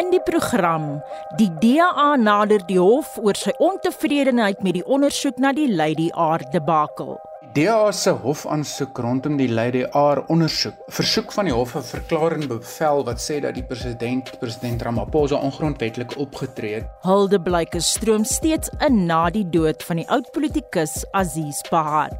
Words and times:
In 0.00 0.08
die 0.08 0.20
program, 0.24 1.02
die 1.36 1.50
DA 1.60 2.14
nader 2.16 2.62
die 2.64 2.78
hof 2.80 3.18
oor 3.20 3.36
sy 3.36 3.52
ontevredenheid 3.60 4.62
met 4.64 4.78
die 4.78 4.84
ondersoek 4.86 5.36
na 5.42 5.50
die 5.52 5.66
Lady 5.68 6.06
R 6.16 6.40
debakel. 6.54 7.18
DA 7.52 7.90
se 7.92 8.14
hofaansoek 8.22 8.96
rondom 9.04 9.36
die 9.36 9.50
Lady 9.50 9.82
R 9.84 10.22
ondersoek, 10.32 10.78
versoek 10.96 11.34
van 11.36 11.50
die 11.50 11.54
hof 11.54 11.76
'n 11.76 11.84
verklaring 11.90 12.46
bevel 12.48 13.04
wat 13.04 13.20
sê 13.20 13.40
dat 13.44 13.54
die 13.54 13.66
president, 13.66 14.32
president 14.40 14.82
Ramaphosa 14.82 15.36
ongrondwettig 15.36 16.16
opgetree 16.16 16.74
het. 16.74 16.88
Hulde 17.02 17.40
blyke 17.40 17.80
stroom 17.80 18.24
steeds 18.24 18.70
in 18.86 19.04
na 19.06 19.28
die 19.28 19.48
dood 19.50 19.82
van 19.82 19.96
die 19.96 20.08
oud 20.08 20.32
politikus 20.32 21.04
Aziz 21.12 21.60
Bahad. 21.70 22.16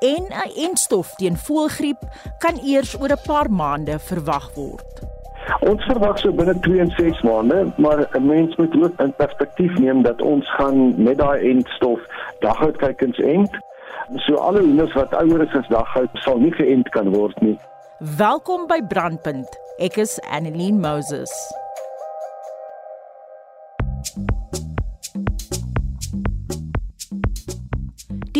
En 0.00 0.24
'n 0.32 0.50
enstof 0.66 1.14
teen 1.14 1.36
voëlgriep 1.36 2.02
kan 2.38 2.58
eers 2.64 2.98
oor 2.98 3.12
'n 3.12 3.22
paar 3.26 3.50
maande 3.50 3.98
verwag 3.98 4.50
word. 4.54 5.13
Ons 5.60 5.84
verwag 5.84 6.18
so 6.18 6.32
binne 6.32 6.54
2 6.64 6.80
en 6.80 6.90
6 6.96 7.22
maande, 7.22 7.72
maar 7.76 8.08
'n 8.12 8.26
mens 8.26 8.56
moet 8.56 8.74
ook 8.82 9.00
in 9.00 9.14
perspektief 9.16 9.78
neem 9.78 10.02
dat 10.02 10.22
ons 10.22 10.54
gaan 10.54 11.02
met 11.02 11.18
daai 11.18 11.50
entstof 11.50 12.00
daghoudkykens 12.38 13.18
ent. 13.18 13.58
So 14.16 14.34
alle 14.34 14.60
hoenders 14.60 14.92
wat 14.92 15.14
ouer 15.14 15.42
is 15.42 15.54
as 15.54 15.68
daghoud 15.68 16.10
sal 16.12 16.38
nie 16.38 16.52
geënt 16.52 16.88
kan 16.88 17.10
word 17.10 17.40
nie. 17.40 17.58
Welkom 17.98 18.66
by 18.66 18.80
Brandpunt. 18.88 19.48
Ek 19.78 19.96
is 19.96 20.20
Annelien 20.30 20.80
Moses. 20.80 21.63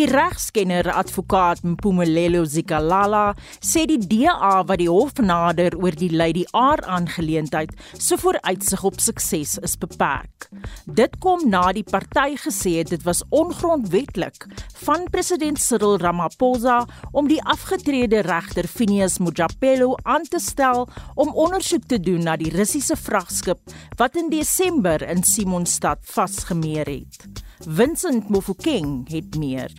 Die 0.05 0.13
regskenner 0.13 0.91
advokaat 0.93 1.63
Mpumelelo 1.65 2.43
Zikalala 2.45 3.31
sê 3.65 3.87
die 3.89 3.97
DA 3.97 4.59
wat 4.69 4.77
die 4.83 4.89
hof 4.91 5.15
nader 5.25 5.73
oor 5.81 5.97
die 5.97 6.11
Lady 6.13 6.43
R 6.53 6.83
aangeleentheid 6.93 7.73
se 7.97 8.19
vooruitsig 8.21 8.83
op 8.85 8.99
sukses 9.01 9.55
is 9.65 9.79
beperk. 9.81 10.51
Dit 10.85 11.17
kom 11.25 11.47
na 11.49 11.71
die 11.73 11.87
party 11.89 12.35
gesê 12.43 12.75
het 12.83 12.91
dit 12.93 13.07
was 13.09 13.23
ongrondwettig 13.33 14.45
van 14.83 15.07
president 15.15 15.63
Cyril 15.63 15.97
Ramaphosa 16.05 16.83
om 17.17 17.33
die 17.33 17.41
afgetrede 17.41 18.21
regter 18.29 18.69
Phineas 18.69 19.17
Mojapelo 19.25 19.95
aan 20.05 20.29
te 20.29 20.43
stel 20.51 20.85
om 21.15 21.33
ondersoek 21.33 21.89
te 21.89 22.03
doen 22.11 22.29
na 22.29 22.37
die 22.37 22.53
Russiese 22.53 23.01
vragskip 23.01 23.73
wat 23.97 24.21
in 24.21 24.29
Desember 24.29 25.01
in 25.09 25.25
Simonstad 25.25 26.05
vasgemeer 26.13 26.93
het. 26.93 27.25
Vincent 27.65 28.29
Mofokeng 28.29 29.09
het 29.09 29.41
meer. 29.41 29.73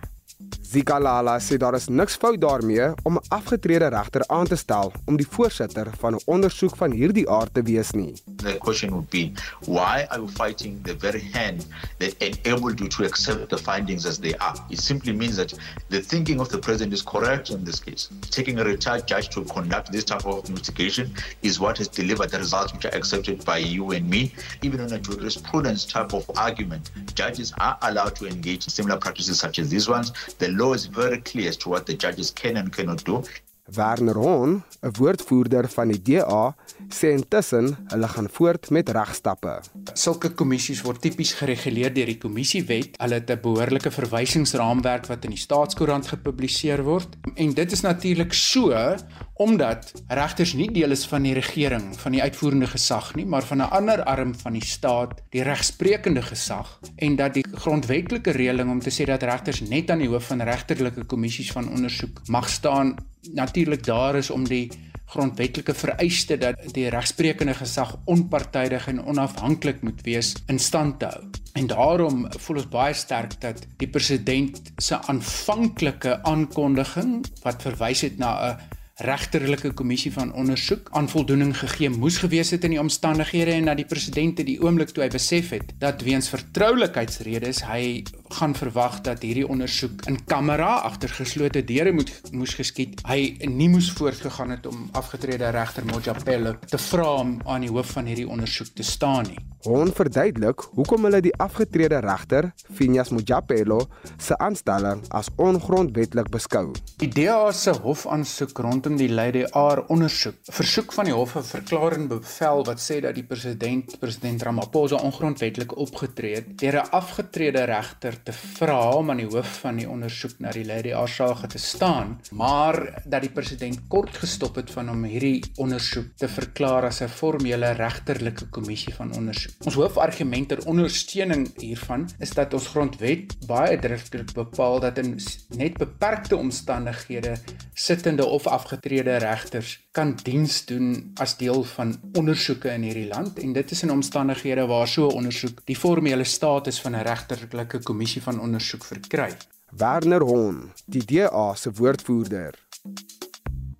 Zikalala 0.75 1.39
sê 1.39 1.55
daar 1.55 1.75
is 1.77 1.85
niks 1.87 2.17
fout 2.19 2.39
daarmee 2.41 2.87
om 3.07 3.15
'n 3.15 3.25
afgetrede 3.27 3.87
regter 3.87 4.23
aan 4.27 4.47
te 4.47 4.55
stel 4.55 4.91
om 5.05 5.15
die 5.15 5.27
voorsitter 5.35 5.87
van 5.99 6.13
'n 6.15 6.21
ondersoek 6.25 6.75
van 6.75 6.91
hierdie 6.91 7.29
aard 7.29 7.53
te 7.53 7.61
wees 7.61 7.91
nie. 7.91 8.13
The 8.35 8.57
question 8.57 8.89
would 8.89 9.09
be 9.09 9.31
why 9.65 10.05
are 10.09 10.19
you 10.19 10.27
fighting 10.27 10.83
the 10.83 10.95
very 10.99 11.23
hand 11.31 11.67
that 11.97 12.13
enabled 12.17 12.79
you 12.79 12.89
to 12.89 13.03
accept 13.03 13.49
the 13.49 13.57
findings 13.57 14.05
as 14.05 14.19
they 14.19 14.33
are? 14.37 14.57
It 14.69 14.79
simply 14.79 15.13
means 15.13 15.35
that 15.35 15.53
the 15.89 16.01
thinking 16.01 16.39
of 16.39 16.47
the 16.49 16.57
president 16.57 16.93
is 16.93 17.03
correct 17.03 17.49
in 17.49 17.63
this 17.63 17.79
case. 17.79 18.09
Taking 18.29 18.59
a 18.59 18.63
retired 18.63 19.07
judge 19.07 19.29
to 19.29 19.45
conduct 19.45 19.91
this 19.91 20.03
type 20.03 20.25
of 20.25 20.49
investigation 20.49 21.13
is 21.41 21.57
what 21.57 21.77
has 21.77 21.87
delivered 21.87 22.29
the 22.31 22.37
results 22.37 22.73
which 22.73 22.85
are 22.85 22.95
accepted 22.97 23.45
by 23.45 23.57
you 23.59 23.91
and 23.91 24.09
me. 24.09 24.31
Even 24.61 24.81
on 24.81 24.91
a 24.91 24.99
jurisprudence 24.99 25.85
type 25.85 26.13
of 26.13 26.29
argument, 26.35 26.91
judges 27.15 27.53
are 27.57 27.77
allowed 27.81 28.15
to 28.15 28.25
engage 28.27 28.65
in 28.65 28.71
similar 28.71 28.97
practices 28.97 29.39
such 29.39 29.59
as 29.59 29.69
these 29.69 29.87
ones. 29.87 30.11
The 30.37 30.49
law 30.49 30.64
is 30.73 30.85
very 30.85 31.19
clear 31.19 31.49
as 31.49 31.57
to 31.57 31.69
what 31.69 31.85
the 31.85 31.93
judges 31.93 32.31
can 32.31 32.57
and 32.57 32.71
cannot 32.71 33.03
do. 33.03 33.23
Werner 33.65 34.15
Hon, 34.15 34.63
'n 34.81 34.93
woordvoerder 34.97 35.69
van 35.69 35.87
die 35.87 36.01
DA, 36.01 36.55
sê 36.89 37.09
intussen 37.17 37.71
hulle 37.87 38.07
gaan 38.07 38.29
voort 38.29 38.69
met 38.69 38.89
regstappe. 38.89 39.59
Sulke 39.93 40.29
kommissies 40.29 40.83
word 40.85 41.01
tipies 41.01 41.33
gereguleer 41.33 41.93
deur 41.93 42.05
die 42.05 42.17
kommissiewet. 42.17 42.99
Hulle 43.01 43.13
het 43.13 43.29
'n 43.31 43.41
behoorlike 43.41 43.91
verwysingsraamwerk 43.91 45.07
wat 45.07 45.23
in 45.23 45.33
die 45.33 45.41
staatskoerant 45.41 46.07
gepubliseer 46.07 46.83
word. 46.83 47.17
En 47.35 47.53
dit 47.53 47.71
is 47.71 47.81
natuurlik 47.81 48.33
so 48.33 48.95
omdat 49.33 49.91
regters 50.07 50.53
nie 50.53 50.71
deel 50.71 50.91
is 50.91 51.05
van 51.05 51.21
die 51.23 51.33
regering, 51.33 51.95
van 51.99 52.11
die 52.11 52.21
uitvoerende 52.21 52.67
gesag 52.67 53.15
nie, 53.15 53.25
maar 53.25 53.43
van 53.43 53.57
'n 53.57 53.69
ander 53.69 54.03
arm 54.03 54.35
van 54.35 54.53
die 54.53 54.65
staat, 54.65 55.21
die 55.29 55.43
regsprekende 55.43 56.21
gesag, 56.21 56.79
en 56.95 57.15
dat 57.15 57.33
die 57.33 57.45
grondwetlike 57.51 58.31
reëling 58.31 58.69
om 58.69 58.79
te 58.79 58.89
sê 58.89 59.05
dat 59.05 59.23
regters 59.23 59.61
net 59.61 59.89
aan 59.89 59.99
die 59.99 60.09
hoof 60.09 60.27
van 60.27 60.41
regterlike 60.41 61.03
kommissies 61.05 61.51
van 61.51 61.69
ondersoek 61.69 62.21
mag 62.27 62.49
staan 62.49 62.95
natuurlik 63.33 63.83
daar 63.83 64.15
is 64.15 64.29
om 64.29 64.43
die 64.47 64.69
grondwetlike 65.05 65.73
vereiste 65.73 66.37
dat 66.37 66.61
die 66.73 66.87
regsprekende 66.89 67.53
gesag 67.53 67.95
onpartydig 68.09 68.87
en 68.87 69.03
onafhanklik 69.05 69.81
moet 69.85 70.01
wees 70.07 70.33
in 70.51 70.59
stand 70.59 70.99
te 70.99 71.05
hou. 71.05 71.23
En 71.53 71.67
daarom 71.67 72.25
voel 72.39 72.57
ons 72.63 72.71
baie 72.71 72.93
sterk 72.93 73.37
dat 73.41 73.61
die 73.77 73.87
president 73.87 74.59
se 74.77 74.97
aanvanklike 75.07 76.17
aankondiging 76.23 77.21
wat 77.43 77.61
verwys 77.61 78.01
het 78.01 78.17
na 78.17 78.31
'n 78.49 78.57
regterlike 78.95 79.73
kommissie 79.75 80.11
van 80.11 80.33
ondersoek 80.33 80.87
aan 80.91 81.09
voldoening 81.09 81.57
gegee 81.57 81.89
moes 81.89 82.17
gewees 82.17 82.51
het 82.51 82.63
in 82.63 82.69
die 82.69 82.79
omstandighede 82.79 83.51
en 83.51 83.65
dat 83.65 83.77
die 83.77 83.85
president 83.85 84.37
die 84.37 84.61
oomblik 84.63 84.89
toe 84.89 85.03
hy 85.03 85.09
besef 85.11 85.49
het 85.51 85.73
dat 85.79 86.01
weens 86.01 86.29
vertroulikheidsredes 86.31 87.63
hy 87.67 88.03
gaan 88.29 88.55
verwag 88.55 89.01
dat 89.01 89.21
hierdie 89.21 89.47
ondersoek 89.47 90.05
in 90.09 90.19
kamera 90.25 90.75
agter 90.87 91.09
geslote 91.09 91.63
deure 91.63 91.91
moet 91.91 92.11
moes 92.31 92.53
geskied. 92.53 93.01
Hy 93.07 93.37
nie 93.47 93.69
moes 93.69 93.91
voortgegaan 93.91 94.49
het 94.49 94.65
om 94.65 94.89
afgetrede 94.91 95.49
regter 95.49 95.85
Mojapelo 95.85 96.55
te 96.65 96.77
vra 96.77 97.09
om 97.21 97.39
aan 97.45 97.61
die 97.61 97.71
hoof 97.71 97.95
van 97.97 98.05
hierdie 98.05 98.29
ondersoek 98.29 98.73
te 98.75 98.83
staan 98.83 99.29
nie. 99.29 99.41
Hon 99.65 99.89
verduidelik 99.97 100.61
hoekom 100.77 101.07
hulle 101.07 101.23
die 101.25 101.33
afgetrede 101.41 101.97
regter 102.05 102.51
Phineas 102.77 103.09
Mojapelo 103.09 103.79
se 104.21 104.37
aanstelling 104.37 105.01
as 105.09 105.31
ongrondwettig 105.41 106.29
beskou. 106.29 106.67
Die 107.01 107.09
DA 107.09 107.49
se 107.51 107.73
hofaansoek 107.81 108.61
rondom 108.61 108.99
die 108.99 109.09
Lady 109.09 109.41
R 109.57 109.81
ondersoek 109.89 110.37
versoek 110.53 110.93
van 110.93 111.09
die 111.09 111.15
hof 111.17 111.33
'n 111.35 111.43
verklaring 111.49 112.07
bevel 112.09 112.63
wat 112.65 112.79
sê 112.79 112.99
dat 113.01 113.15
die 113.15 113.25
president 113.25 113.97
president 113.99 114.43
Ramaphosa 114.43 115.01
ongrondwettig 115.01 115.73
opgetree 115.73 116.35
het 116.35 116.57
deur 116.61 116.81
'n 116.83 116.89
afgetrede 116.91 117.63
regter 117.63 118.14
te 118.23 118.33
vra 118.33 118.91
om 118.95 119.09
aan 119.09 119.17
die 119.17 119.27
hoof 119.29 119.59
van 119.63 119.75
die 119.81 119.89
ondersoek 119.89 120.39
na 120.39 120.51
die 120.51 120.65
Lady 120.65 120.93
saak 121.05 121.49
te 121.49 121.57
staan, 121.57 122.19
maar 122.31 123.01
dat 123.05 123.21
die 123.21 123.29
president 123.29 123.87
kort 123.87 124.17
gestop 124.17 124.55
het 124.55 124.71
van 124.71 124.89
om 124.89 125.03
hierdie 125.03 125.43
ondersoek 125.57 126.15
te 126.17 126.27
verklaar 126.27 126.85
as 126.85 127.01
'n 127.01 127.07
formele 127.07 127.71
regterlike 127.71 128.49
kommissie 128.49 128.93
van 128.93 129.13
ondersoek. 129.15 129.53
Ons 129.65 129.75
hoofargument 129.75 130.47
ter 130.47 130.65
ondersteuning 130.65 131.47
hiervan 131.57 132.09
is 132.19 132.29
dat 132.29 132.53
ons 132.53 132.67
grondwet 132.67 133.35
baie 133.47 133.69
uitdruklik 133.75 134.33
bepaal 134.33 134.79
dat 134.79 134.97
in 134.97 135.17
net 135.57 135.77
beperkte 135.77 136.37
omstandighede 136.37 137.37
sittende 137.73 138.25
of 138.25 138.47
afgetrede 138.47 139.17
regters 139.17 139.79
kan 139.91 140.15
diens 140.23 140.65
doen 140.65 141.11
as 141.15 141.37
deel 141.37 141.63
van 141.63 141.95
ondersoeke 142.13 142.69
in 142.69 142.81
hierdie 142.81 143.07
land 143.07 143.39
en 143.39 143.53
dit 143.53 143.71
is 143.71 143.83
in 143.83 143.91
omstandighede 143.91 144.65
waar 144.67 144.87
so 144.87 145.07
'n 145.07 145.15
ondersoek 145.21 145.61
die 145.65 145.75
formele 145.75 146.23
status 146.23 146.81
van 146.81 146.95
'n 146.95 147.03
regterlike 147.03 147.79
kommissie 147.79 148.04
van 148.21 148.39
ondersoek 148.39 148.83
verkry. 148.83 149.31
Werner 149.77 150.21
Hon, 150.21 150.71
die 150.85 151.05
DA 151.05 151.55
se 151.55 151.71
woordvoerder. 151.71 152.53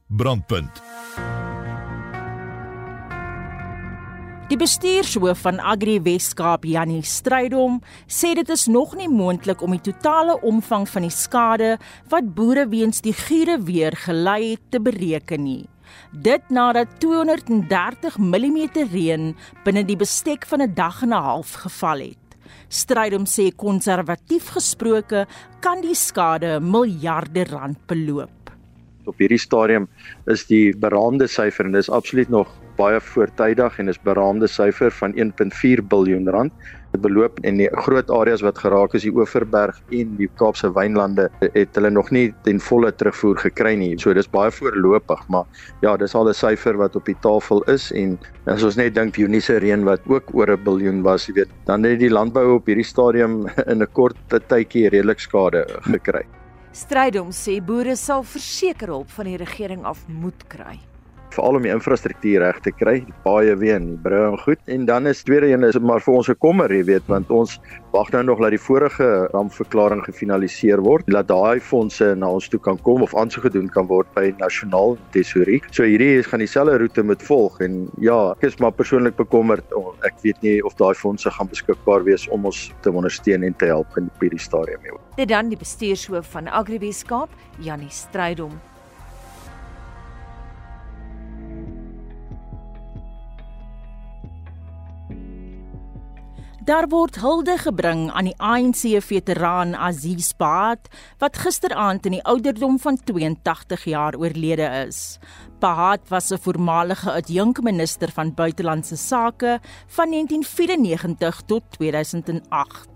Brandpunt. 0.08 0.81
Die 4.46 4.58
bestuurshoof 4.58 5.40
van 5.41 5.58
Agri 5.59 5.96
Weskaap, 6.06 6.68
Jannie 6.69 7.02
Strydom, 7.02 7.80
sê 8.06 8.36
dit 8.38 8.50
is 8.53 8.68
nog 8.69 8.96
nie 8.96 9.09
moontlik 9.09 9.63
om 9.66 9.74
die 9.74 9.81
totale 9.88 10.36
omvang 10.46 10.86
van 10.90 11.07
die 11.07 11.13
skade 11.13 11.72
wat 12.12 12.28
boere 12.38 12.68
weens 12.69 13.02
die 13.02 13.13
gure 13.18 13.57
weer 13.66 13.97
gelei 14.03 14.52
het 14.52 14.62
te 14.69 14.81
bereken 14.81 15.44
nie. 15.44 15.66
Dit 16.12 16.50
nadat 16.50 16.94
230 17.02 18.19
mm 18.22 18.60
reën 18.92 19.33
binne 19.66 19.83
die 19.86 19.98
bestek 19.98 20.45
van 20.45 20.62
'n 20.62 20.74
dag 20.74 21.01
en 21.01 21.10
'n 21.10 21.25
half 21.25 21.54
geval 21.66 22.00
het. 22.00 22.25
Strydom 22.69 23.25
sê 23.29 23.51
konservatief 23.56 24.51
gesproke 24.56 25.25
kan 25.62 25.81
die 25.81 25.95
skade 25.95 26.59
miljarde 26.59 27.45
rand 27.51 27.79
beloop. 27.88 28.51
Op 29.06 29.19
hierdie 29.21 29.41
stadium 29.41 29.85
is 30.31 30.47
die 30.50 30.73
beraamde 30.81 31.27
syfer 31.29 31.67
en 31.67 31.75
dis 31.77 31.91
absoluut 31.94 32.31
nog 32.33 32.50
baie 32.79 33.00
voortydig 33.00 33.77
en 33.79 33.91
is 33.91 34.01
beraamde 34.03 34.50
syfer 34.51 34.91
van 35.00 35.13
1.4 35.13 35.83
miljard 35.91 36.31
rand. 36.33 36.53
Beloop 36.97 37.39
in 37.47 37.57
die 37.59 37.69
groot 37.86 38.09
areas 38.13 38.44
wat 38.45 38.59
geraak 38.62 38.95
is, 38.97 39.06
die 39.07 39.13
Oeverberg 39.13 39.77
en 39.95 40.15
die 40.19 40.30
Kaapse 40.39 40.71
wynlande, 40.75 41.27
het 41.42 41.75
hulle 41.77 41.92
nog 41.94 42.12
nie 42.15 42.30
ten 42.47 42.59
volle 42.59 42.92
terugvoer 42.92 43.38
gekry 43.45 43.75
nie. 43.80 43.94
So 44.01 44.13
dis 44.13 44.30
baie 44.31 44.51
voorlopig, 44.51 45.21
maar 45.30 45.45
ja, 45.81 45.95
dis 45.97 46.15
al 46.15 46.30
'n 46.30 46.33
syfer 46.33 46.77
wat 46.77 46.95
op 46.95 47.06
die 47.06 47.18
tafel 47.21 47.63
is 47.71 47.92
en 47.92 48.18
as 48.45 48.63
ons 48.63 48.77
net 48.77 48.95
dink 48.95 49.15
Dioniese 49.15 49.59
reën 49.59 49.83
wat 49.83 50.01
ook 50.07 50.33
oor 50.33 50.51
'n 50.51 50.63
biljoen 50.63 51.03
was, 51.03 51.27
jy 51.27 51.33
weet, 51.33 51.51
dan 51.65 51.83
het 51.83 52.00
die 52.00 52.09
landbou 52.09 52.56
op 52.56 52.65
hierdie 52.65 52.83
stadium 52.83 53.48
in 53.71 53.81
'n 53.81 53.88
kort 53.94 54.18
tydjie 54.30 54.89
redelik 54.89 55.19
skade 55.19 55.65
gekry. 55.81 56.25
Strydom 56.71 57.31
sê 57.31 57.62
boere 57.63 57.95
sal 57.95 58.24
verseker 58.24 58.88
hulp 58.88 59.09
van 59.09 59.25
die 59.25 59.38
regering 59.38 59.86
af 59.86 60.07
moet 60.07 60.48
kry 60.48 60.80
veral 61.36 61.60
om 61.60 61.66
die 61.68 61.74
infrastruktuur 61.74 62.44
reg 62.44 62.60
te 62.66 62.72
kry, 62.72 63.00
die 63.06 63.18
paaie 63.26 63.56
weer 63.60 63.78
en 63.80 63.92
die 63.94 64.02
brûe 64.06 64.24
en 64.32 64.38
goed. 64.42 64.62
En 64.72 64.86
dan 64.90 65.08
is 65.12 65.24
tweede 65.24 65.52
een 65.52 65.68
is 65.68 65.80
maar 65.80 66.02
vir 66.02 66.14
ons 66.14 66.30
'n 66.30 66.40
kommer, 66.40 66.72
jy 66.72 66.84
weet, 66.84 67.08
want 67.08 67.30
ons 67.30 67.60
wag 67.96 68.12
nou 68.12 68.24
nog 68.24 68.40
dat 68.40 68.52
die 68.52 68.60
vorige 68.60 69.28
rampverklaring 69.32 70.04
gefinaliseer 70.04 70.82
word, 70.84 71.08
dat 71.08 71.28
daai 71.28 71.60
fondse 71.60 72.16
na 72.16 72.28
ons 72.28 72.48
toe 72.52 72.60
kan 72.60 72.78
kom 72.82 73.02
of 73.02 73.16
aansoek 73.16 73.48
gedoen 73.48 73.70
kan 73.70 73.88
word 73.88 74.08
by 74.16 74.34
nasionaal 74.40 74.98
tesourie. 75.12 75.62
So 75.72 75.84
hierdie 75.84 76.20
is 76.20 76.28
gaan 76.28 76.44
dieselfde 76.44 76.78
roete 76.78 77.04
moet 77.04 77.24
volg 77.24 77.62
en 77.62 77.88
ja, 78.04 78.32
ek 78.36 78.44
is 78.44 78.60
maar 78.60 78.76
persoonlik 78.76 79.16
bekommerd. 79.16 79.64
Ek 80.04 80.20
weet 80.24 80.42
nie 80.42 80.60
of 80.66 80.76
daai 80.76 80.94
fondse 80.94 81.32
gaan 81.32 81.48
beskikbaar 81.48 82.04
wees 82.04 82.28
om 82.30 82.46
ons 82.46 82.72
te 82.82 82.92
ondersteun 82.92 83.44
en 83.44 83.56
te 83.56 83.66
help 83.72 83.98
in 83.98 84.12
hierdie 84.20 84.40
stadium 84.40 84.82
nie. 84.84 85.00
Dit 85.16 85.30
dan 85.30 85.50
die 85.50 85.60
bestuurshoof 85.60 86.28
van 86.36 86.48
Agriweskaap, 86.52 87.30
Janie 87.60 87.90
Strydom. 87.92 88.60
Daar 96.65 96.88
word 96.89 97.19
hulde 97.21 97.59
gebring 97.62 98.07
aan 98.09 98.25
die 98.25 98.39
ANC-veteraan 98.41 99.75
Aziz 99.77 100.31
Baat 100.33 100.88
wat 101.21 101.38
gisteraand 101.38 102.07
in 102.09 102.15
die 102.15 102.23
ouderdom 102.25 102.79
van 102.81 102.97
82 102.97 103.83
jaar 103.91 104.17
oorlede 104.17 104.65
is. 104.88 105.19
Baat 105.62 106.09
was 106.09 106.31
'n 106.33 106.41
voormalige 106.41 107.12
adjunkminister 107.12 108.09
van 108.12 108.33
buitelandse 108.33 108.97
sake 108.97 109.59
van 109.88 110.09
1994 110.09 111.41
tot 111.45 111.63
2008. 111.77 112.89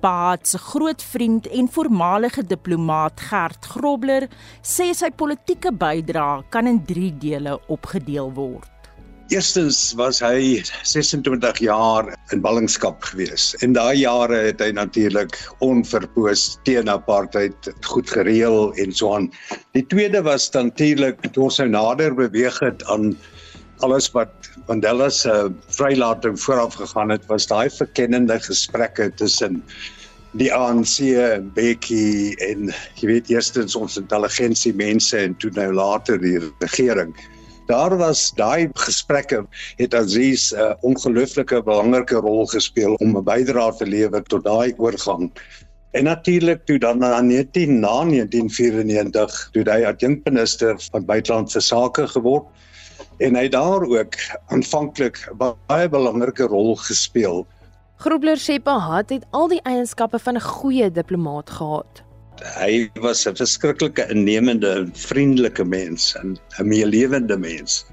Baat 0.00 0.48
se 0.48 0.58
groot 0.58 1.02
vriend 1.02 1.48
en 1.48 1.68
voormalige 1.68 2.46
diplomaat 2.46 3.20
Gert 3.20 3.66
Grobler 3.66 4.28
sê 4.62 4.94
sy 4.94 5.10
politieke 5.10 5.72
bydrae 5.72 6.44
kan 6.48 6.66
in 6.66 6.84
3 6.84 7.18
dele 7.18 7.60
opgedeel 7.66 8.32
word. 8.32 8.69
Eerstens 9.30 9.92
was 9.94 10.18
hy 10.18 10.58
26 10.82 11.60
jaar 11.62 12.08
in 12.34 12.40
ballingskap 12.42 13.04
gewees. 13.06 13.52
In 13.62 13.76
daai 13.76 14.00
jare 14.00 14.40
het 14.48 14.58
hy 14.58 14.72
natuurlik 14.74 15.36
onverpoos 15.62 16.56
teen 16.66 16.90
apartheid 16.90 17.68
goed 17.86 18.10
gereël 18.10 18.74
en 18.82 18.90
so 18.90 19.12
aan. 19.14 19.28
Die 19.78 19.84
tweede 19.86 20.24
was 20.26 20.48
natuurlik 20.50 21.22
toe 21.30 21.46
nou 21.60 21.68
nader 21.76 22.18
beweeg 22.18 22.58
het 22.58 22.82
aan 22.90 23.14
alles 23.86 24.10
wat 24.18 24.50
Mandela 24.66 25.06
se 25.14 25.54
vrylating 25.78 26.34
vooraf 26.34 26.74
gegaan 26.82 27.14
het, 27.14 27.22
was 27.30 27.46
daai 27.46 27.70
verkennende 27.70 28.40
gesprekke 28.42 29.12
tussen 29.14 29.62
die 30.38 30.50
ANC 30.50 31.06
en 31.14 31.52
Bekkie 31.54 32.34
en 32.50 32.74
jy 32.98 33.14
weet 33.14 33.30
eerstens 33.30 33.78
ons 33.78 33.98
intelligensie 33.98 34.74
mense 34.74 35.18
en 35.18 35.38
toe 35.38 35.54
nou 35.54 35.70
later 35.78 36.18
die 36.18 36.38
regering 36.58 37.14
daar 37.70 37.96
was 37.96 38.32
daai 38.34 38.68
gesprekke 38.74 39.44
het 39.78 39.94
Aziz 39.94 40.52
'n 40.52 40.58
uh, 40.58 40.74
ongelooflike 40.80 41.62
belangrike 41.62 42.18
rol 42.26 42.46
gespeel 42.46 42.94
om 42.94 43.16
'n 43.16 43.24
bydrae 43.24 43.76
te 43.78 43.86
lewer 43.86 44.22
tot 44.22 44.44
daai 44.44 44.74
oorgang. 44.76 45.30
En 45.90 46.04
natuurlik 46.04 46.66
toe 46.66 46.78
dan 46.78 46.98
na 46.98 47.20
19 47.20 47.80
na 47.80 48.04
1994 48.04 49.48
toe 49.52 49.62
hy 49.70 49.84
adjunkminister 49.84 50.74
van 50.90 51.04
buitelandse 51.04 51.60
sake 51.60 52.06
geword 52.06 52.46
en 53.18 53.34
hy 53.34 53.48
daar 53.48 53.82
ook 53.82 54.14
aanvanklik 54.46 55.32
baie 55.66 55.88
belangrike 55.88 56.46
rol 56.46 56.76
gespeel. 56.76 57.46
Grobler 57.96 58.38
sê 58.38 58.62
Pahat 58.62 59.10
het 59.10 59.26
al 59.30 59.48
die 59.48 59.62
eienskappe 59.62 60.18
van 60.18 60.34
'n 60.34 60.40
goeie 60.40 60.90
diplomaat 60.90 61.50
gehad 61.50 62.09
hy 62.56 62.90
was 63.00 63.26
'n 63.26 63.36
verskriklike 63.36 64.06
innemende 64.10 64.70
en 64.70 64.92
vriendelike 64.94 65.64
mens 65.64 66.14
en 66.20 66.38
'n 66.58 66.68
meelewende 66.68 67.38
mens. 67.38 67.84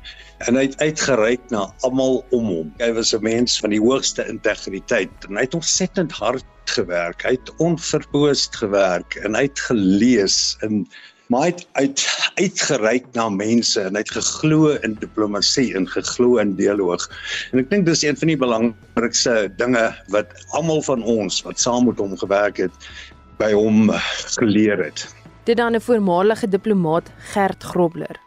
En 0.45 0.55
hy 0.55 0.67
het 0.67 0.77
uitgereik 0.81 1.49
na 1.49 1.73
almal 1.81 2.25
om 2.29 2.45
hom. 2.45 2.73
Hy 2.77 2.91
was 2.93 3.13
'n 3.13 3.23
mens 3.23 3.59
van 3.59 3.69
die 3.69 3.81
hoogste 3.81 4.27
integriteit 4.27 5.09
en 5.27 5.35
hy 5.35 5.41
het 5.41 5.53
ontsettend 5.53 6.11
hard 6.11 6.45
gewerk. 6.65 7.23
Hy 7.23 7.31
het 7.31 7.55
onverpoost 7.57 8.55
gewerk 8.55 9.15
en 9.15 9.35
hy 9.35 9.41
het 9.41 9.59
gelees 9.59 10.57
en 10.61 10.87
maar 11.27 11.41
hy 11.41 11.47
het 11.51 11.67
uit 11.71 12.05
uitgereik 12.37 13.05
na 13.17 13.29
mense 13.29 13.81
en 13.81 13.97
hy 13.97 14.03
het 14.03 14.11
geglo 14.15 14.77
in 14.85 14.93
diplomatie 15.01 15.73
en 15.75 15.87
geglo 15.89 16.37
in 16.37 16.55
dialoog. 16.55 17.03
En 17.51 17.59
ek 17.59 17.69
dink 17.73 17.85
dis 17.85 18.03
een 18.05 18.17
van 18.19 18.31
die 18.31 18.39
belangrikste 18.39 19.49
dinge 19.59 19.89
wat 20.13 20.31
almal 20.55 20.81
van 20.87 21.03
ons 21.03 21.41
wat 21.47 21.59
saam 21.59 21.89
met 21.89 21.99
hom 21.99 22.15
gewerk 22.17 22.61
het, 22.61 22.89
by 23.37 23.51
hom 23.53 23.91
geleer 24.37 24.83
het. 24.85 25.07
Dit 25.43 25.57
dan 25.57 25.75
'n 25.75 25.81
voormalige 25.81 26.47
diplomaat 26.47 27.11
Gert 27.17 27.63
Grobler. 27.63 28.19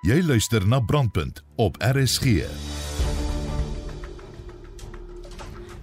Jy 0.00 0.22
luister 0.22 0.66
na 0.66 0.80
Brandpunt 0.80 1.42
op 1.56 1.76
RSG. 1.78 2.24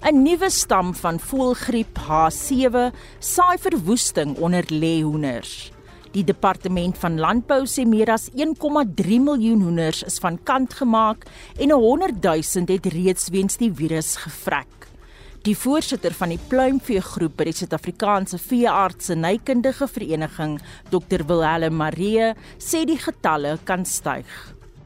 'n 0.02 0.22
Nuwe 0.24 0.50
stam 0.50 0.96
van 0.96 1.20
voëlgriep 1.20 1.98
H7 1.98 2.94
saai 3.20 3.58
verwoesting 3.60 4.38
onder 4.38 4.64
leeuhoenders. 4.68 5.72
Die 6.12 6.24
departement 6.24 6.98
van 6.98 7.20
landbou 7.20 7.66
sê 7.68 7.84
meer 7.86 8.10
as 8.10 8.30
1,3 8.34 9.20
miljoen 9.22 9.62
hoenders 9.62 10.04
is 10.04 10.18
van 10.24 10.40
kant 10.44 10.74
gemaak 10.74 11.26
en 11.60 11.72
100 11.72 12.24
000 12.24 12.66
het 12.66 12.86
reeds 12.86 13.30
weens 13.30 13.58
die 13.58 13.74
virus 13.74 14.16
gevrek. 14.16 14.87
Die 15.48 15.56
voorsitter 15.56 16.12
van 16.12 16.34
die 16.34 16.40
pluimvee 16.52 17.00
groep 17.00 17.38
by 17.40 17.46
die 17.48 17.54
Suid-Afrikaanse 17.56 18.36
Veeartse 18.42 19.16
Nykundige 19.16 19.88
Vereniging, 19.88 20.58
Dr 20.92 21.24
Wilhelm 21.30 21.78
Marie, 21.80 22.34
sê 22.60 22.82
die 22.90 22.98
getalle 23.00 23.54
kan 23.70 23.86
styg. 23.88 24.28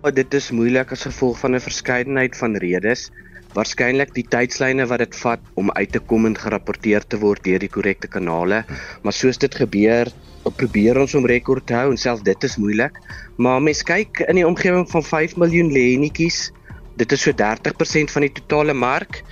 Oh, 0.05 0.11
dit 0.13 0.37
is 0.37 0.51
moeilik 0.53 0.93
as 0.93 1.07
gevolg 1.07 1.39
van 1.41 1.57
'n 1.57 1.63
verskeidenheid 1.65 2.37
van 2.37 2.59
redes. 2.61 3.09
Waarskynlik 3.57 4.13
die 4.13 4.27
tydslyne 4.35 4.85
wat 4.85 5.01
dit 5.01 5.15
vat 5.23 5.41
om 5.55 5.71
uit 5.71 5.91
te 5.91 5.99
kom 5.99 6.29
en 6.29 6.37
gerapporteer 6.37 7.09
te 7.09 7.17
word 7.17 7.43
deur 7.43 7.59
die 7.59 7.73
korrekte 7.79 8.07
kanale, 8.07 8.63
maar 9.01 9.13
soos 9.13 9.41
dit 9.41 9.55
gebeur, 9.55 10.13
probeer 10.45 10.99
ons 10.99 11.15
om 11.15 11.25
rekord 11.25 11.65
te 11.65 11.73
hou 11.73 11.89
en 11.89 11.97
selfs 11.97 12.21
dit 12.21 12.43
is 12.43 12.57
moeilik. 12.57 13.01
Maar 13.37 13.61
mens 13.61 13.81
kyk 13.81 14.19
in 14.29 14.35
die 14.35 14.47
omgewing 14.47 14.85
van 14.89 15.03
5 15.03 15.37
miljoen 15.37 15.73
lênetjies, 15.73 16.51
dit 16.97 17.11
is 17.11 17.21
so 17.21 17.31
30% 17.33 18.11
van 18.11 18.21
die 18.21 18.33
totale 18.37 18.73
mark 18.73 19.23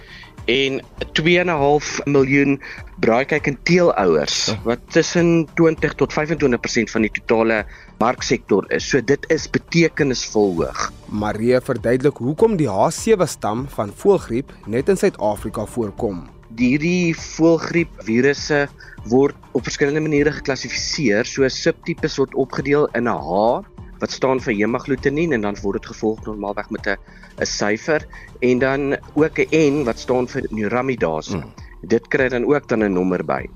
en 0.46 0.80
2.5 1.20 1.90
miljoen 2.06 2.58
braaikyk 3.04 3.48
en 3.52 3.58
teelouers 3.64 4.38
wat 4.64 4.80
tussen 4.96 5.48
20 5.60 5.96
tot 6.00 6.14
25% 6.14 6.94
van 6.94 7.06
die 7.06 7.12
totale 7.20 7.64
marksektor 8.00 8.66
is. 8.72 8.88
So 8.90 9.02
dit 9.02 9.26
is 9.34 9.50
betekenisvol 9.52 10.56
hoog. 10.62 10.90
Marie 11.10 11.60
verduidelik 11.60 12.22
hoekom 12.24 12.58
die 12.60 12.70
H7 12.70 13.28
stam 13.28 13.68
van 13.76 13.92
voëlgriep 13.96 14.54
net 14.68 14.90
in 14.90 15.00
Suid-Afrika 15.00 15.66
voorkom. 15.66 16.28
Hierdie 16.60 17.16
voëlgriep 17.16 17.92
virusse 18.08 18.66
word 19.12 19.36
op 19.56 19.64
verskillende 19.64 20.04
maniere 20.04 20.32
geklassifiseer. 20.36 21.28
So 21.28 21.48
subtipes 21.48 22.18
word 22.20 22.36
opgedeel 22.36 22.90
in 22.98 23.08
'n 23.08 23.16
H 23.16 23.64
wat 24.00 24.12
staan 24.12 24.40
vir 24.40 24.54
hemagglutinin 24.54 25.34
en 25.34 25.42
dan 25.42 25.58
word 25.62 25.82
dit 25.82 25.92
gevolg 25.92 26.26
normaalweg 26.26 26.70
met 26.70 26.88
'n 26.88 26.98
'n 27.40 27.46
syfer 27.46 28.06
en 28.40 28.60
dan 28.60 28.98
ook 29.16 29.40
'n 29.40 29.50
N 29.52 29.84
wat 29.84 30.00
staan 30.00 30.28
vir 30.28 30.48
neuramidase. 30.50 31.38
Mm. 31.38 31.54
Dit 31.82 32.08
kry 32.08 32.30
dan 32.30 32.46
ook 32.46 32.68
dan 32.68 32.84
'n 32.84 32.94
nommer 32.94 33.26
by. 33.26 33.48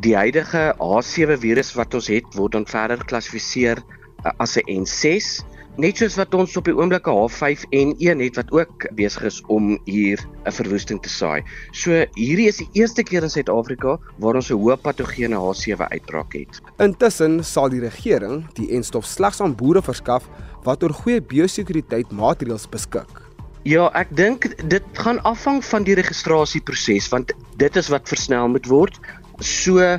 Die 0.00 0.16
huidige 0.16 0.74
H7 0.78 1.38
virus 1.38 1.74
wat 1.74 1.94
ons 1.94 2.08
het 2.08 2.34
word 2.34 2.52
dan 2.52 2.66
verder 2.66 2.98
geklassifiseer 2.98 3.78
uh, 4.24 4.32
as 4.36 4.56
'n 4.56 4.84
N6 4.84 5.44
net 5.78 6.00
soos 6.00 6.16
wat 6.18 6.34
ons 6.34 6.56
op 6.58 6.66
die 6.66 6.74
oomblik 6.74 7.06
H5N1 7.06 8.22
het 8.24 8.38
wat 8.40 8.50
ook 8.54 8.86
besig 8.98 9.28
is 9.28 9.38
om 9.46 9.78
hier 9.86 10.18
'n 10.46 10.52
verwoesting 10.52 11.00
te 11.02 11.08
saai. 11.08 11.42
So 11.72 11.90
hierdie 12.14 12.48
is 12.48 12.56
die 12.56 12.68
eerste 12.72 13.02
keer 13.02 13.22
in 13.22 13.30
Suid-Afrika 13.30 13.98
waar 14.18 14.34
ons 14.34 14.50
'n 14.50 14.58
hoë 14.58 14.76
patogene 14.76 15.36
H7 15.36 15.88
uitbraak 15.90 16.32
het. 16.32 16.60
Intussen 16.78 17.44
sal 17.44 17.68
die 17.68 17.80
regering 17.80 18.46
die 18.54 18.70
enstof 18.70 19.04
slegs 19.04 19.40
aan 19.40 19.54
boere 19.54 19.82
verskaf 19.82 20.28
wat 20.64 20.82
oor 20.82 20.92
goeie 20.92 21.20
biosekuriteit 21.20 22.10
maatreëls 22.10 22.68
beskik. 22.68 23.30
Ja, 23.62 23.90
ek 23.92 24.08
dink 24.16 24.46
dit 24.70 24.84
gaan 24.92 25.20
afhang 25.22 25.64
van 25.64 25.84
die 25.84 25.94
registrasieproses 25.94 27.08
want 27.08 27.32
dit 27.56 27.76
is 27.76 27.88
wat 27.88 28.08
versnel 28.08 28.48
moet 28.48 28.66
word. 28.66 28.98
So 29.40 29.98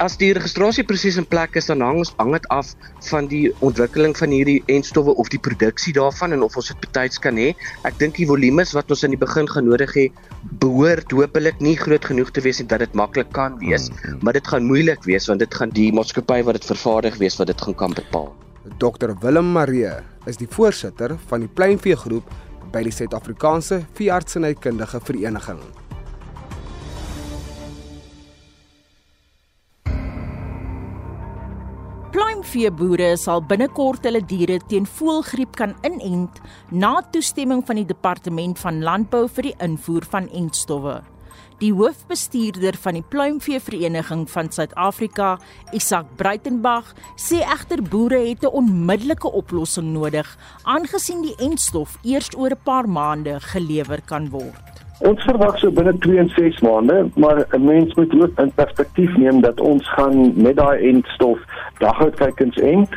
as 0.00 0.16
die 0.20 0.32
registrasieproses 0.32 1.18
in 1.20 1.26
plek 1.28 1.56
is, 1.58 1.66
dan 1.68 1.82
hang 1.84 2.00
ons 2.02 2.12
hang 2.18 2.32
dit 2.34 2.46
af 2.54 2.72
van 3.08 3.28
die 3.30 3.50
ontwikkeling 3.64 4.14
van 4.18 4.32
hierdie 4.34 4.62
enstowwe 4.72 5.14
of 5.20 5.28
die 5.32 5.40
produksie 5.42 5.92
daarvan 5.96 6.32
en 6.36 6.44
of 6.46 6.56
ons 6.56 6.70
dit 6.72 6.80
betyds 6.84 7.20
kan 7.22 7.36
hê. 7.40 7.52
Ek 7.88 7.98
dink 8.00 8.16
die 8.16 8.26
volumes 8.28 8.72
wat 8.76 8.90
ons 8.90 9.04
in 9.06 9.14
die 9.14 9.20
begin 9.20 9.48
genodig 9.50 9.92
het, 9.98 10.22
behoort 10.62 11.12
hopelik 11.12 11.60
nie 11.60 11.76
groot 11.76 12.04
genoeg 12.04 12.32
te 12.32 12.44
wees 12.44 12.62
en 12.62 12.70
dat 12.70 12.84
dit 12.84 12.96
maklik 12.98 13.32
kan 13.36 13.58
wees, 13.60 13.90
mm 13.90 13.96
-hmm. 13.96 14.18
maar 14.22 14.32
dit 14.32 14.48
gaan 14.48 14.64
moeilik 14.64 15.04
wees 15.04 15.28
want 15.28 15.40
dit 15.40 15.54
gaan 15.54 15.70
die 15.70 15.92
maatskappy 15.92 16.42
wat 16.42 16.54
dit 16.54 16.64
vervaardig 16.64 17.18
wees 17.18 17.36
wat 17.36 17.46
dit 17.46 17.60
gaan 17.60 17.74
kan 17.74 17.92
bepaal. 17.94 18.32
Dr 18.78 19.14
Willem 19.20 19.52
Marie 19.52 19.90
is 20.26 20.36
die 20.36 20.48
voorsitter 20.48 21.18
van 21.26 21.40
die 21.40 21.48
Pleinvee 21.48 21.96
groep 21.96 22.24
by 22.72 22.82
die 22.82 22.92
Suid-Afrikaanse 22.92 23.82
Veeartsenykundige 23.98 25.00
Vereniging. 25.04 25.81
Pluimveeboere 32.42 33.14
sal 33.16 33.40
binnekort 33.46 34.02
hulle 34.06 34.20
diere 34.26 34.58
teen 34.66 34.86
voëlgriep 34.86 35.54
kan 35.54 35.76
inent 35.86 36.40
na 36.70 37.00
toestemming 37.14 37.62
van 37.66 37.78
die 37.78 37.86
Departement 37.86 38.58
van 38.58 38.82
Landbou 38.82 39.28
vir 39.28 39.50
die 39.50 39.54
invoer 39.62 40.02
van 40.10 40.28
entstowwe. 40.34 41.02
Die 41.62 41.70
hoofbestuurder 41.72 42.74
van 42.82 42.98
die 42.98 43.04
Pluimveevereniging 43.06 44.26
van 44.30 44.50
Suid-Afrika, 44.50 45.38
Isak 45.72 46.10
Breitenberg, 46.18 46.90
sê 47.14 47.44
egter 47.46 47.82
boere 47.82 48.18
het 48.18 48.42
'n 48.42 48.50
onmiddellike 48.50 49.30
oplossing 49.30 49.92
nodig 49.92 50.26
aangesien 50.64 51.22
die 51.22 51.36
entstof 51.38 51.96
eers 52.02 52.34
oor 52.36 52.50
'n 52.50 52.64
paar 52.64 52.88
maande 52.88 53.38
gelewer 53.40 54.02
kan 54.02 54.30
word. 54.30 54.82
Ons 55.02 55.24
verwag 55.26 55.56
so 55.58 55.72
binne 55.74 55.92
2 55.98 56.18
en 56.22 56.28
6 56.36 56.60
maande, 56.62 56.96
maar 57.18 57.46
'n 57.50 57.64
mens 57.64 57.94
moet 57.94 58.12
ook 58.22 58.38
in 58.38 58.52
perspektief 58.54 59.16
neem 59.16 59.40
dat 59.40 59.60
ons 59.60 59.88
gaan 59.88 60.42
met 60.42 60.56
daai 60.56 60.88
entstof 60.88 61.38
daghoudkykens 61.78 62.56
ent. 62.56 62.88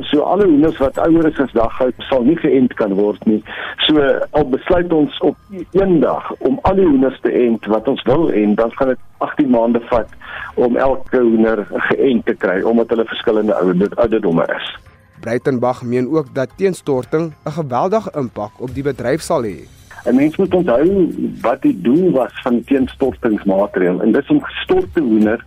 So 0.00 0.20
alle 0.20 0.44
hoenders 0.44 0.76
wat 0.76 0.98
ouer 0.98 1.26
is 1.26 1.40
as 1.40 1.52
daghoud 1.52 1.94
sal 1.96 2.22
nie 2.22 2.36
geënt 2.36 2.74
kan 2.74 2.92
word 2.94 3.24
nie. 3.24 3.42
So 3.76 4.02
al 4.30 4.48
besluit 4.48 4.92
ons 4.92 5.18
op 5.18 5.36
een 5.72 6.00
dag 6.00 6.32
om 6.38 6.58
al 6.62 6.74
die 6.74 6.86
hoenders 6.86 7.20
te 7.20 7.32
ent 7.32 7.66
wat 7.66 7.88
ons 7.88 8.02
wil 8.02 8.30
en 8.30 8.54
dan 8.54 8.70
gaan 8.72 8.88
dit 8.88 8.98
18 9.18 9.50
maande 9.50 9.80
vat 9.80 10.08
om 10.54 10.76
elke 10.76 11.20
hoender 11.20 11.66
geënt 11.70 12.26
te 12.26 12.34
kry 12.34 12.60
omdat 12.62 12.88
hulle 12.88 13.04
verskillende 13.04 13.54
ouderdomme 13.96 14.44
is. 14.56 14.76
Breitenberg 15.20 15.82
meen 15.82 16.08
ook 16.08 16.34
dat 16.34 16.56
teenstorting 16.56 17.32
'n 17.44 17.50
geweldige 17.50 18.12
impak 18.16 18.60
op 18.60 18.74
die 18.74 18.82
bedryf 18.82 19.20
sal 19.20 19.42
hê. 19.42 19.77
'n 20.06 20.14
Mens 20.14 20.36
moet 20.36 20.54
onthou 20.54 21.08
wat 21.40 21.62
die 21.62 21.80
doel 21.80 22.10
was 22.10 22.32
van 22.42 22.52
die 22.52 22.64
teenstortingsmaatreël 22.64 24.02
en 24.02 24.12
dit 24.12 24.22
is 24.22 24.30
om 24.30 24.42
gestorte 24.42 25.00
hoender 25.00 25.44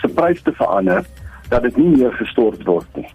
se 0.00 0.08
prys 0.08 0.42
te 0.42 0.52
verander 0.52 1.04
dat 1.48 1.62
dit 1.62 1.76
nie 1.76 1.96
meer 1.96 2.12
gestort 2.12 2.62
word 2.64 2.86
nie. 2.96 3.08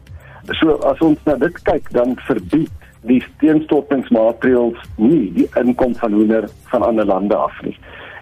So 0.61 0.77
as 0.87 0.99
ons 0.99 1.19
na 1.25 1.35
dit 1.35 1.61
kyk, 1.67 1.89
dan 1.91 2.15
verbied 2.27 2.71
die 3.07 3.23
teenstortingsmaatreëls 3.41 4.79
nie 4.95 5.31
die 5.35 5.47
inkom 5.59 5.95
van 5.95 6.13
hoender 6.13 6.49
van 6.71 6.83
ander 6.83 7.05
lande 7.05 7.35
af 7.35 7.61
nie. 7.63 7.75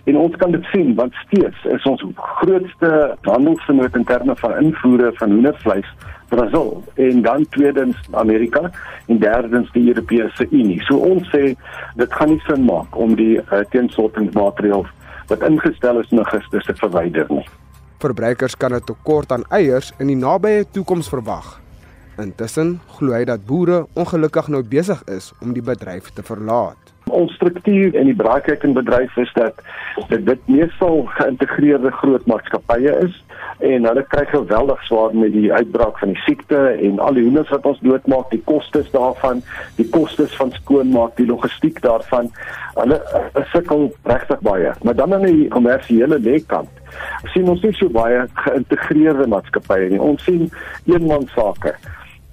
En 0.05 0.17
ons 0.21 0.35
kan 0.41 0.51
dit 0.53 0.65
sien 0.73 0.93
want 0.95 1.13
steeds 1.25 1.65
is 1.65 1.85
ons 1.89 2.03
grootste 2.15 2.91
handelsvernoot 3.21 3.95
in 3.95 4.03
terme 4.09 4.35
van 4.41 4.57
invoere 4.61 5.11
van 5.21 5.31
hoendervleis 5.31 5.93
Brasil 6.35 6.83
en 7.07 7.21
dan 7.25 7.47
tweedens 7.55 7.97
Amerika 8.11 8.69
en 9.07 9.19
derdens 9.19 9.71
die 9.73 9.87
Europese 9.87 10.47
Unie. 10.51 10.81
So 10.87 10.99
ons 10.99 11.27
sê 11.33 11.55
dit 11.95 12.17
gaan 12.19 12.33
nie 12.33 12.41
sin 12.45 12.65
maak 12.67 12.95
om 12.95 13.15
die 13.15 13.39
uh, 13.39 13.63
teensortingsmateriaal 13.73 14.85
wat 15.31 15.45
ingestel 15.47 16.01
is 16.03 16.11
in 16.13 16.21
Augustus 16.21 16.67
te 16.67 16.75
verwyder 16.77 17.29
nie. 17.33 17.45
Verbruikers 18.03 18.57
kan 18.57 18.75
'n 18.75 18.83
tekort 18.83 19.31
aan 19.31 19.45
eiers 19.49 19.93
in 19.99 20.07
die 20.07 20.19
nabye 20.19 20.65
toekoms 20.71 21.09
verwag. 21.09 21.64
Intussen 22.21 22.77
glo 22.97 23.11
hy 23.11 23.25
dat 23.27 23.45
boere 23.45 23.85
ongelukkig 23.99 24.47
nou 24.47 24.63
besig 24.63 25.01
is 25.11 25.33
om 25.43 25.51
die 25.53 25.63
bedryf 25.63 26.13
te 26.15 26.23
verlaat. 26.23 26.93
Ons 27.11 27.33
struktuur 27.37 27.93
in 27.93 28.07
die 28.09 28.15
braaikykkenbedryf 28.17 29.17
is 29.21 29.31
dat 29.35 29.59
dit 30.09 30.23
dit 30.25 30.47
meestal 30.49 31.03
geïntegreerde 31.17 31.91
groot 31.99 32.25
maatskappye 32.25 32.93
is 33.03 33.17
en 33.63 33.85
hulle 33.87 34.03
kry 34.11 34.23
geweldig 34.31 34.81
swaar 34.87 35.13
met 35.15 35.31
die 35.35 35.51
uitbraak 35.53 35.99
van 35.99 36.13
die 36.13 36.21
siekte 36.23 36.61
en 36.87 36.99
al 37.03 37.19
die 37.19 37.23
hoenders 37.27 37.51
wat 37.53 37.67
ons 37.69 37.83
doodmaak, 37.85 38.31
die 38.31 38.41
kostes 38.49 38.89
daarvan, 38.95 39.43
die 39.77 39.87
kostes 39.91 40.33
van 40.39 40.51
skoonmaak, 40.55 41.15
die 41.19 41.27
logistiek 41.29 41.79
daarvan. 41.83 42.31
Hulle 42.79 42.99
sukkel 43.51 43.89
regtig 44.09 44.41
baie. 44.47 44.71
Maar 44.83 44.95
dan 44.95 45.13
aan 45.19 45.27
die 45.27 45.47
kommersiële 45.53 46.19
lekkant 46.19 46.71
sien 47.33 47.51
ons 47.51 47.61
nie 47.63 47.75
so 47.75 47.91
baie 47.91 48.25
geïntegreerde 48.47 49.27
maatskappye 49.31 49.91
nie. 49.93 50.01
Ons 50.01 50.23
sien 50.27 50.49
eenmansake. 50.89 51.75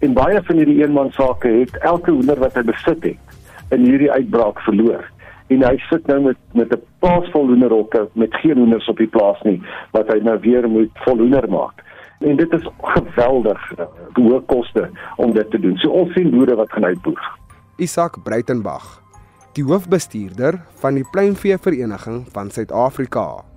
En 0.03 0.17
baie 0.19 0.41
van 0.43 0.59
hierdie 0.59 0.81
eenmansake 0.83 1.49
het 1.49 1.77
elke 1.79 2.11
hoender 2.11 2.41
wat 2.43 2.57
hy 2.59 2.65
besit 2.67 3.05
het 3.07 3.75
in 3.75 3.85
hierdie 3.87 4.11
uitbraak 4.11 4.59
verloor. 4.67 5.05
En 5.53 5.63
hy 5.63 5.77
sit 5.89 6.07
nou 6.11 6.19
met 6.25 6.41
met 6.59 6.73
'n 6.75 6.83
plaas 6.99 7.31
vol 7.31 7.47
hoenderhokke 7.47 8.09
met 8.13 8.35
geen 8.43 8.59
hoenders 8.59 8.89
op 8.89 8.99
die 8.99 9.07
plaas 9.07 9.41
nie 9.43 9.61
wat 9.93 10.09
hy 10.13 10.19
nou 10.23 10.39
weer 10.41 10.69
moet 10.69 10.91
vol 11.05 11.19
hoender 11.19 11.49
maak. 11.49 11.85
En 12.21 12.37
dit 12.37 12.53
is 12.53 12.67
geweldig 12.81 13.61
uh, 13.79 13.87
hoë 14.15 14.43
koste 14.47 14.91
om 15.17 15.33
dit 15.33 15.51
te 15.51 15.59
doen. 15.59 15.77
So 15.77 15.91
ons 15.91 16.13
sien 16.13 16.31
boere 16.31 16.55
wat 16.55 16.73
gaan 16.73 16.85
uitboer. 16.85 17.23
Isak 17.77 18.23
Breitenberg 18.23 19.03
die 19.53 19.65
hoofbestuurder 19.69 20.63
van 20.81 20.97
die 20.97 21.05
pluimvee 21.13 21.59
vereniging 21.61 22.25
van 22.33 22.51
Suid-Afrika. 22.51 23.52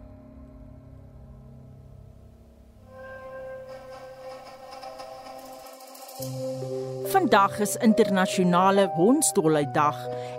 Vandag 7.16 7.60
is 7.60 7.78
internasionale 7.80 8.90
hondsdolheid 8.94 9.78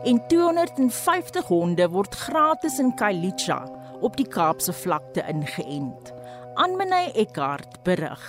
en 0.04 0.18
250 0.28 1.47
honde 1.49 1.87
word 1.88 2.14
gratis 2.14 2.76
in 2.78 2.90
Kailicha 2.95 3.62
op 4.04 4.16
die 4.16 4.26
Kaapse 4.28 4.75
vlakte 4.76 5.25
ingeënt. 5.25 6.12
Anmenay 6.61 7.14
Eckart 7.14 7.80
berig. 7.88 8.21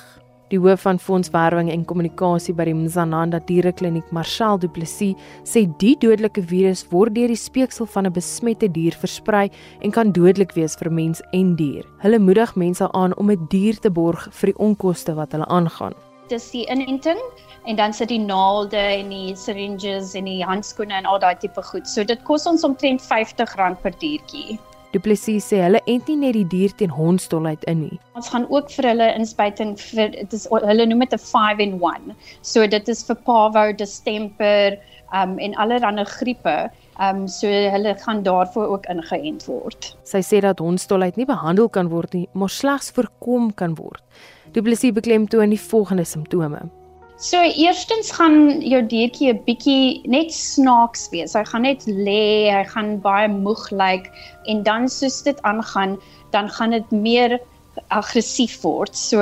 Die 0.48 0.62
hoof 0.64 0.86
van 0.88 1.00
fondswerwing 1.00 1.74
en 1.74 1.84
kommunikasie 1.84 2.56
by 2.56 2.70
die 2.72 2.78
Mzananda 2.86 3.44
Dierekliniek, 3.44 4.08
Marcel 4.16 4.56
Du 4.64 4.72
Plessis, 4.72 5.20
sê 5.44 5.68
die 5.84 5.98
dodelike 6.00 6.40
virus 6.48 6.86
word 6.88 7.20
deur 7.20 7.28
die 7.28 7.44
speeksel 7.44 7.92
van 7.98 8.08
'n 8.08 8.16
besmette 8.16 8.72
dier 8.72 8.96
versprei 8.96 9.50
en 9.84 9.92
kan 9.92 10.16
dodelik 10.16 10.56
wees 10.56 10.80
vir 10.80 10.92
mens 10.92 11.22
en 11.34 11.56
dier. 11.56 11.84
Hulle 12.00 12.20
moedig 12.20 12.56
mense 12.56 12.92
aan 12.94 13.14
om 13.18 13.30
'n 13.30 13.48
dier 13.50 13.76
te 13.76 13.92
borg 13.92 14.30
vir 14.32 14.54
die 14.54 14.60
onkoste 14.60 15.16
wat 15.16 15.32
hulle 15.34 15.52
aangaan. 15.52 16.07
Inenting 16.32 17.20
en 17.66 17.76
dan 17.76 17.94
sit 17.94 18.10
die 18.10 18.20
naalde 18.20 18.78
en 18.78 19.10
die 19.10 19.36
syringes 19.36 20.14
en 20.16 20.26
die 20.26 20.44
handskoene 20.46 20.94
en 20.94 21.06
al 21.06 21.20
daai 21.20 21.36
tipe 21.36 21.62
goed. 21.62 21.88
So 21.88 22.04
dit 22.04 22.24
kos 22.24 22.46
ons 22.46 22.64
omtrent 22.64 23.02
R50 23.02 23.82
per 23.82 23.94
diertjie. 24.00 24.60
Du 24.94 25.00
Plessis 25.04 25.44
sê 25.52 25.60
hulle 25.60 25.82
ent 25.92 26.08
nie 26.08 26.16
net 26.16 26.34
die 26.38 26.46
dier 26.48 26.72
teen 26.80 26.94
hondsdolheid 26.96 27.64
in 27.68 27.82
nie. 27.84 27.98
Ons 28.16 28.30
gaan 28.32 28.46
ook 28.50 28.72
vir 28.72 28.88
hulle 28.88 29.08
inspuiting 29.20 29.76
vir 29.82 30.14
dit 30.16 30.34
is 30.34 30.48
hulle 30.52 30.86
noem 30.88 31.04
dit 31.04 31.14
'n 31.14 31.24
5 31.24 31.60
in 31.60 31.74
1. 31.82 32.16
So 32.42 32.68
dit 32.68 32.90
is 32.90 33.04
vir 33.04 33.16
parvo, 33.16 33.72
distemper, 33.74 34.80
um 35.14 35.38
en 35.40 35.56
allerlei 35.56 36.06
griepe. 36.06 36.70
Um 37.00 37.28
so 37.28 37.48
hulle 37.48 37.96
gaan 38.00 38.24
daarvoor 38.24 38.68
ook 38.68 38.86
ingeënt 38.86 39.46
word. 39.46 39.96
Sy 40.04 40.22
sê 40.22 40.40
dat 40.42 40.60
hondsdolheid 40.60 41.16
nie 41.18 41.26
behandel 41.26 41.70
kan 41.70 41.90
word 41.90 42.14
nie, 42.14 42.28
maar 42.34 42.50
slegs 42.50 42.92
voorkom 42.92 43.54
kan 43.54 43.76
word. 43.76 44.02
Du 44.54 44.62
Plessis 44.62 44.94
beklemtoon 44.94 45.50
die 45.50 45.62
volgende 45.62 46.06
simptome. 46.06 46.60
So 47.18 47.42
eerstens 47.42 48.12
gaan 48.14 48.62
jou 48.62 48.84
diertjie 48.86 49.34
'n 49.34 49.42
bietjie 49.46 50.02
net 50.06 50.34
snaaks 50.34 51.10
wees. 51.10 51.34
Hy 51.34 51.44
gaan 51.44 51.62
net 51.66 51.86
lê, 51.86 52.54
hy 52.54 52.64
gaan 52.64 53.02
baie 53.02 53.28
moeg 53.28 53.72
lyk 53.72 53.80
like, 53.80 54.12
en 54.46 54.64
dan 54.64 54.88
soos 54.90 55.24
dit 55.24 55.42
aangaan, 55.42 55.98
dan 56.32 56.50
gaan 56.50 56.72
dit 56.72 56.92
meer 56.92 57.40
aggressief 57.90 58.62
word. 58.62 58.96
So 58.96 59.18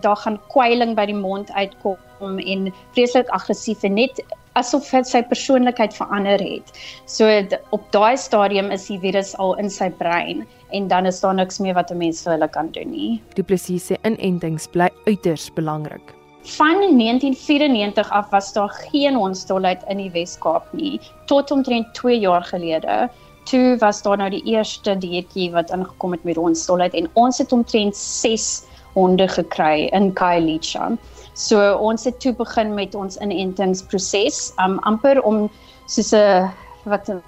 daar 0.00 0.16
gaan 0.16 0.38
kwyling 0.48 0.94
by 0.94 1.06
die 1.06 1.18
mond 1.18 1.50
uitkom 1.50 2.38
en 2.38 2.72
vreeslik 2.94 3.28
aggressief 3.28 3.82
en 3.82 3.94
net 3.94 4.22
asof 4.56 4.88
sy 5.04 5.22
persoonlikheid 5.22 5.94
verander 5.96 6.40
het. 6.42 6.72
So 7.06 7.28
op 7.76 7.86
daai 7.92 8.16
stadium 8.16 8.70
is 8.74 8.88
die 8.90 8.98
virus 9.02 9.34
al 9.42 9.54
in 9.62 9.70
sy 9.70 9.90
brein 9.90 10.46
en 10.76 10.88
dan 10.88 11.06
is 11.06 11.20
daar 11.20 11.34
niks 11.34 11.58
meer 11.58 11.74
wat 11.74 11.90
'n 11.90 11.98
mens 11.98 12.22
vir 12.24 12.32
hulle 12.32 12.48
kan 12.48 12.70
doen 12.72 12.90
nie. 12.90 13.22
Die 13.34 13.44
presiese 13.44 13.96
inentings 14.04 14.66
bly 14.66 14.88
uiters 15.06 15.50
belangrik. 15.54 16.14
Van 16.46 16.78
1994 16.98 18.10
af 18.10 18.30
was 18.30 18.52
daar 18.52 18.70
geen 18.70 19.14
hondsdolheid 19.14 19.82
in 19.88 19.98
die 19.98 20.10
Wes-Kaap 20.10 20.72
nie 20.72 21.00
tot 21.26 21.50
omtrent 21.50 21.94
2 21.94 22.18
jaar 22.18 22.42
gelede. 22.42 23.10
Toe 23.44 23.76
was 23.78 24.02
daar 24.02 24.16
nou 24.16 24.30
die 24.30 24.44
eerste 24.44 24.96
dieetjie 24.98 25.50
wat 25.50 25.70
ingekom 25.70 26.12
het 26.12 26.24
met 26.24 26.36
hondsdolheid 26.36 26.94
en 26.94 27.08
ons 27.14 27.38
het 27.38 27.52
omtrent 27.52 27.96
6 27.96 28.64
honde 28.94 29.28
gekry 29.28 29.88
in 29.92 30.12
Kailicha. 30.12 30.96
So 31.36 31.60
ons 31.76 32.04
het 32.04 32.20
toe 32.20 32.32
begin 32.34 32.74
met 32.74 32.94
ons 32.94 33.18
inentingsproses, 33.20 34.52
um 34.64 34.78
amper 34.88 35.20
om 35.22 35.50
soos 35.86 36.12
'n 36.12 36.50
wat 36.84 37.08
'n 37.08 37.22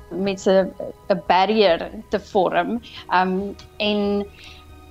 'n 1.10 1.22
barrier 1.26 1.90
te 2.10 2.20
vorm. 2.20 2.80
Um 3.12 3.56
en 3.78 4.24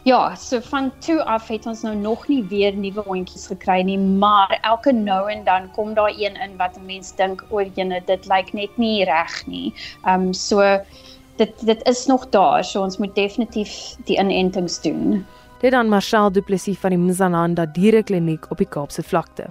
Ja, 0.07 0.35
so 0.35 0.61
van 0.61 0.91
toe 1.03 1.23
af 1.23 1.47
het 1.51 1.65
ons 1.67 1.81
nou 1.83 1.95
nog 1.95 2.27
nie 2.31 2.43
weer 2.47 2.71
nuwe 2.73 3.03
hondjies 3.03 3.49
gekry 3.51 3.81
nie, 3.83 3.97
maar 3.97 4.59
elke 4.61 4.91
nou 4.91 5.31
en 5.31 5.43
dan 5.43 5.71
kom 5.75 5.93
daar 5.93 6.13
een 6.15 6.37
in 6.39 6.55
wat 6.57 6.77
'n 6.77 6.85
mens 6.85 7.11
dink 7.15 7.43
oor 7.49 7.65
jene, 7.75 7.99
dit 8.05 8.27
lyk 8.27 8.53
net 8.53 8.77
nie 8.77 9.03
reg 9.03 9.47
nie. 9.47 9.73
Ehm 10.05 10.21
um, 10.21 10.33
so 10.33 10.79
dit 11.35 11.65
dit 11.65 11.87
is 11.87 12.05
nog 12.05 12.29
daar, 12.29 12.63
so 12.63 12.81
ons 12.81 12.97
moet 12.97 13.15
definitief 13.15 13.95
die 14.05 14.17
inentings 14.17 14.81
doen. 14.81 15.25
Dit 15.61 15.71
dan 15.71 15.89
Marshall 15.89 16.31
Du 16.31 16.41
Plessis 16.41 16.77
van 16.77 16.93
die 16.93 16.99
Mzananda 17.01 17.65
Dierekliniek 17.65 18.45
op 18.51 18.57
die 18.61 18.69
Kaapse 18.69 19.03
vlakte. 19.03 19.49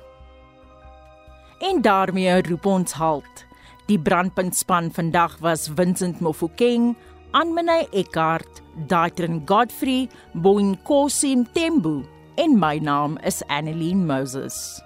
En 1.59 1.83
daarmee 1.83 2.43
roep 2.47 2.67
ons 2.67 2.93
halt. 2.93 3.45
Die 3.87 3.99
brandpuntspan 3.99 4.91
vandag 4.93 5.39
was 5.41 5.69
Vincent 5.75 6.21
Mofokeng, 6.21 6.95
Anmenay 7.31 7.87
Eckart, 7.93 8.63
Daitrin 8.87 9.43
Godfrey, 9.47 10.09
Boin 10.33 10.77
Kosim 10.83 11.47
Tembu 11.53 12.05
en 12.37 12.59
my 12.59 12.79
naam 12.79 13.19
is 13.25 13.43
Annelien 13.49 14.07
Moses. 14.07 14.86